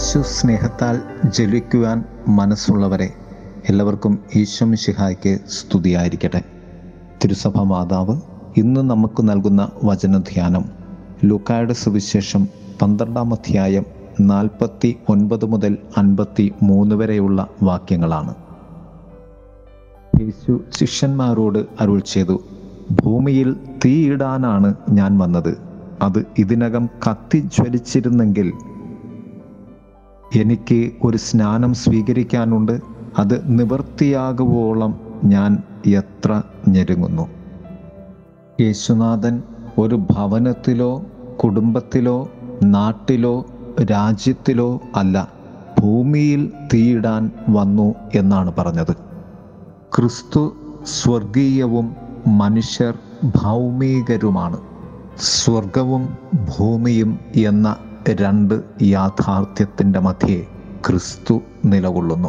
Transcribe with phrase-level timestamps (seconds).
[0.00, 1.00] യേശു സ്നേഹത്താൽ
[1.30, 3.08] ജലിക്കുവാൻ മനസ്സുള്ളവരെ
[3.68, 6.42] എല്ലാവർക്കും ഈശോ മിശിഹായ്ക്ക് സ്തുതിയായിരിക്കട്ടെ.
[7.24, 8.20] തിരുസഭ മാതാവ്
[8.56, 10.64] ഇന്ന് നമുക്ക് നൽകുന്ന വചനധ്യാനം
[11.24, 12.48] ലൂക്കായുടെ സുവിശേഷം
[12.82, 13.84] പന്ത്രണ്ടാം അധ്യായം
[14.20, 18.34] നാൽപ്പത്തി ഒൻപത് മുതൽ അൻപത്തി മൂന്ന് വരെയുള്ള വാക്യങ്ങളാണ്.
[20.20, 22.42] യേശു ശിഷ്യന്മാരോട് അരുൾ ചെയ്തു
[22.90, 25.58] ഭൂമിയിൽ തീയിടാനാണ് ഞാൻ വന്നത്.
[26.02, 28.52] അത് ഇതിനകം കത്തിജ്വലിച്ചിരുന്നെങ്കിൽ
[30.36, 32.80] എനിക്ക് ഒരു സ്നാനം സ്വീകരിക്കാനുണ്ട്.
[33.18, 37.28] അത് നിവൃത്തിയാകുവോളം ഞാൻ എത്ര ഞെരുങ്ങുന്നു.
[38.60, 39.42] യേശുനാഥൻ
[39.78, 41.04] ഒരു ഭവനത്തിലോ
[41.44, 42.30] കുടുംബത്തിലോ
[42.62, 43.46] നാട്ടിലോ
[43.90, 45.28] രാജ്യത്തിലോ അല്ല
[45.80, 48.92] ഭൂമിയിൽ തീയിടാൻ വന്നു എന്നാണ് പറഞ്ഞത്.
[49.96, 50.54] ക്രിസ്തു
[50.86, 52.94] സ്വർഗീയവും മനുഷ്യർ
[53.42, 54.56] ഭൗമികരുമാണ്.
[55.18, 57.76] സ്വർഗവും ഭൂമിയും എന്ന
[58.08, 60.46] രണ്ട് യാഥാർത്ഥ്യത്തിന്റെ മധ്യേ
[60.86, 62.28] ക്രിസ്തു നിലകൊള്ളുന്നു.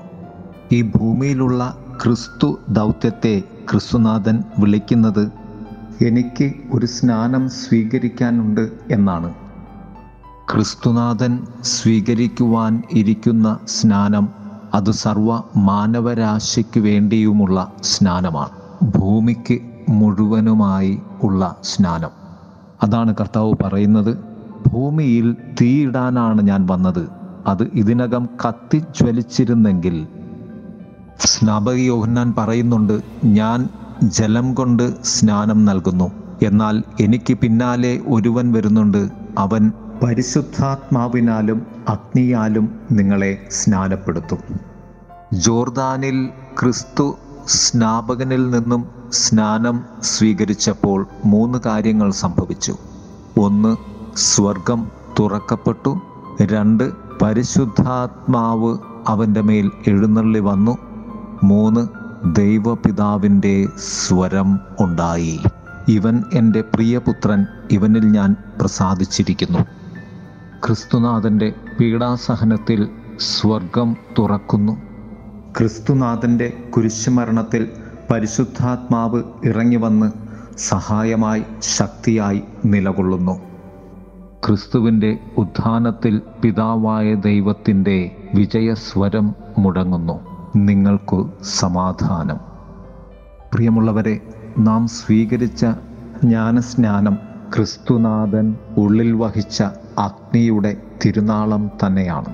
[0.71, 5.31] ഈ ഭൂമിയിലുള്ള ക്രിസ്തു ദൗത്യത്തെ ക്രിസ്തുനാഥൻ വിളിക്കുന്നത്
[6.05, 9.33] എനിക്ക് ഒരു സ്നാനം സ്വീകരിക്കാനുണ്ട് എന്നാണ്.
[10.53, 14.29] ക്രിസ്തുനാഥൻ സ്വീകരിക്കുവാൻ ഇരിക്കുന്ന സ്നാനം
[14.73, 18.49] അത് സർവ മാനവരാശിക്ക് വേണ്ടിയുമുള്ള സ്നാനമാണ്.
[18.97, 22.09] ഭൂമിക്ക് മുഴുവനുമായി ഉള്ള സ്നാനം.
[22.83, 24.30] അതാണ് കർത്താവ് പറയുന്നത്.
[24.71, 27.09] ഭൂമിയിൽ തീയിടാനാണ് ഞാൻ വന്നത്.
[27.47, 30.07] അത് ഇതിനകം കത്തിജ്വലിച്ചിരുന്നെങ്കിൽ
[31.19, 33.69] സ്നാപക യോഹന്നാൻ പറയുന്നുണ്ട് ഞാൻ
[34.03, 36.11] ജലം കൊണ്ട് സ്നാനം നൽകുന്നു.
[36.43, 39.09] എന്നാൽ എനിക്ക് പിന്നാലെ ഒരുവൻ വരുന്നുണ്ട്.
[39.37, 39.71] അവൻ
[40.03, 44.37] പരിശുദ്ധാത്മാവിനാലും അഗ്നിയാലും നിങ്ങളെ സ്നാനപ്പെടുത്തും.
[45.33, 52.77] ജോർദാനിൽ ക്രിസ്തു സ്നാപകനിൽ നിന്നും സ്നാനം സ്വീകരിച്ചപ്പോൾ മൂന്ന് കാര്യങ്ങൾ സംഭവിച്ചു.
[53.39, 56.01] ഒന്ന് സ്വർഗം തുറക്കപ്പെട്ടു.
[56.41, 56.91] രണ്ട്
[57.21, 58.77] പരിശുദ്ധാത്മാവ്
[59.07, 60.77] അവന്റെ മേൽ എഴുന്നള്ളി വന്നു.
[61.43, 61.87] മൂന്ന്
[62.35, 65.39] ദൈവപിതാവിന്റെ സ്വരം ഉണ്ടായി.
[65.87, 69.59] ഇവൻ എന്റെ പ്രിയപുത്രൻ ഇവനിൽ ഞാൻ പ്രസാദിച്ചിരിക്കുന്നു.
[70.67, 74.73] ക്രിസ്തുനാഥന്റെ പീഡാസഹനത്തിൽ സ്വർഗം തുറക്കുന്നു.
[75.57, 77.67] ക്രിസ്തുനാഥന്റെ കുരിശുമരണത്തിൽ
[78.11, 80.11] പരിശുദ്ധാത്മാവ് ഇറങ്ങി വന്ന്
[80.57, 83.50] സഹായമായി ശക്തിയായി നിലകൊള്ളുന്നു.
[84.47, 90.19] ക്രിസ്തുവിന്റെ ഉത്ഥാനത്തിൽ പിതാവായ ദൈവത്തിന്റെ വിജയസ്വരം മുടങ്ങുന്നു.
[90.55, 92.37] നിങ്ങൾക്കു സമാധാനം.
[93.53, 94.19] പ്രിയമുള്ളവരെ
[94.59, 95.65] നാം സ്വീകരിച്ച
[96.23, 97.17] ജ്ഞാനസ്നാനം
[97.55, 99.63] ക്രിസ്തുനാഥൻ ഉള്ളിൽ വഹിച്ച
[99.97, 102.33] അഗ്നിയുടെ തിരുനാളം തന്നെയാണ്.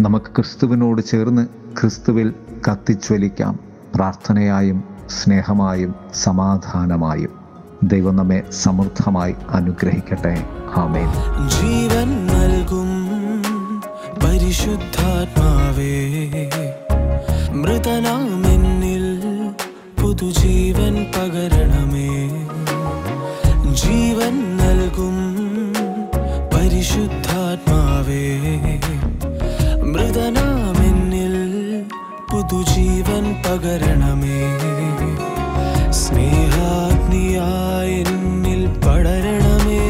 [0.00, 1.46] നമുക്ക് ക്രിസ്തുവിനോട് ചേർന്ന്
[1.80, 2.34] ക്രിസ്തുവിൽ
[2.70, 3.58] കത്തിജ്വലിക്കാം.
[3.94, 7.37] പ്രാർത്ഥനയായും സ്നേഹമായും സമാധാനമായും.
[7.82, 10.44] ദൈവം നമ്മെ സമൃദ്ധമായി അനുഗ്രഹിക്കട്ടെ.
[10.76, 11.08] ആമേൻ.
[11.48, 12.88] ജീവൻ നൽകും
[14.24, 15.92] പരിശുദ്ധാത്മാവേ
[17.52, 19.20] മൃതനാമെന്നിൽ
[20.02, 22.28] പുതുജീവൻ പകരണമേ.
[23.74, 25.34] ജീവൻ നൽകും
[26.54, 28.26] പരിശുദ്ധാത്മാവേ
[29.82, 31.36] മൃതനാമെന്നിൽ
[32.32, 34.58] പുതുജീവൻ പകരണമേ.
[37.14, 39.88] എന്നിൽ പടരണമേ.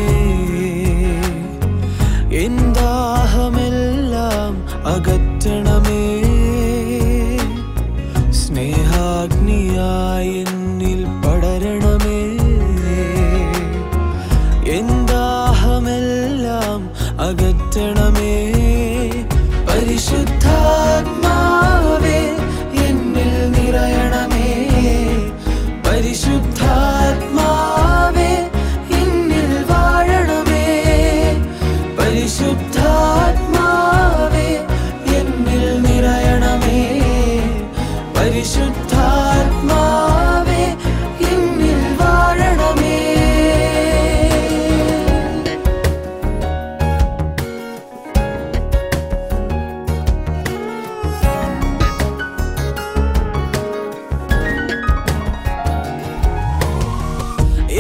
[2.37, 6.23] എന്താഹമെല്ലാം അകറ്റണമേ.
[8.33, 10.48] സ്നേഹാഗ്നിയായി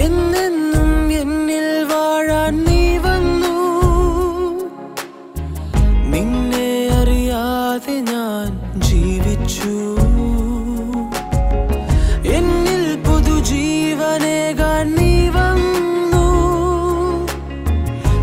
[0.00, 3.56] എന്നെന്നും എന്നിൽ വാഴാൻ നീ വന്നു.
[6.11, 9.97] നിന്നെ അറിയാതെ ഞാൻ ജീവിച്ചു.
[12.29, 12.99] എന്നിൽ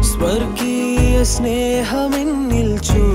[0.01, 3.14] സ്വർഗീയ സ്നേഹമെന്നിൽ ചൊരിഞ്ഞു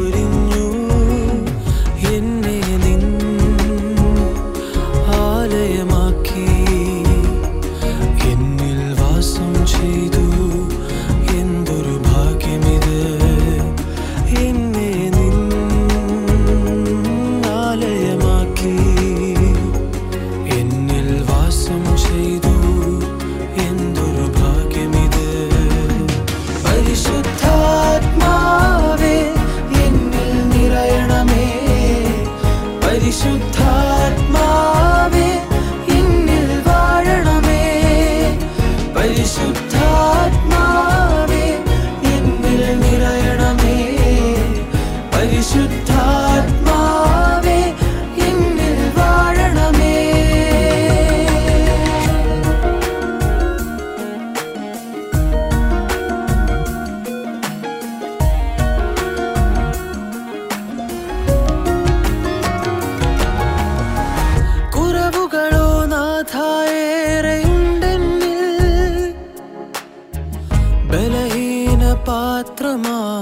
[9.80, 10.19] jeito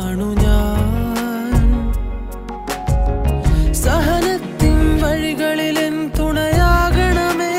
[0.09, 1.93] ആണു ഞാൻ.
[3.73, 7.59] സഹനത്തിൻ വഴികളിലെൻ തുണയാകണമേ.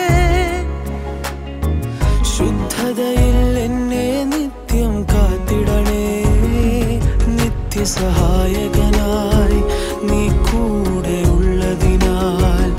[2.38, 6.24] ശുദ്ധതയിൽ എന്നെ നിത്യം കാത്തിടണേ.
[7.28, 9.64] നിത്യസഹായകനായി
[10.04, 12.70] നീ കൂടെ ഉള്ളതിനാൽ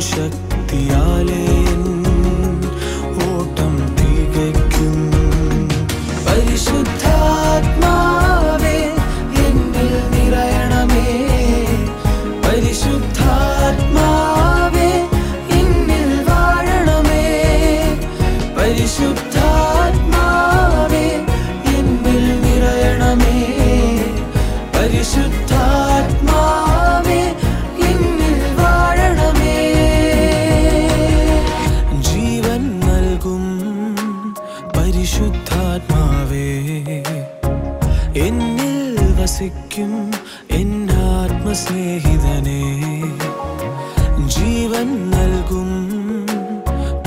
[0.00, 1.04] शक्त्या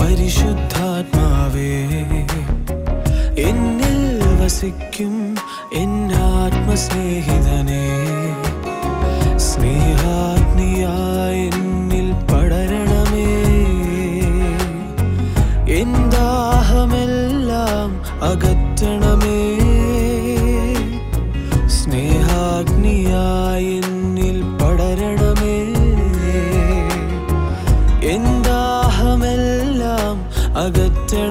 [0.09, 1.71] പരിശുദ്ധാത്മാവേ
[3.47, 3.99] എന്നിൽ
[4.39, 5.35] വസിക്കും
[5.73, 7.85] എന്നാത്മസ്നേഹിതനേ.
[9.37, 13.35] സ്നേഹാഗ്നിയായി എന്നിൽ പടരണമേ.
[15.73, 18.68] എന്താഹമെല്ലാം അകത്ത്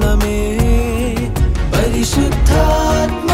[0.01, 0.37] ശരണമേ
[1.73, 3.28] പരിശുദ്ധാത്മ